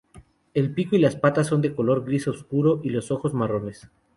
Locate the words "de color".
1.61-2.03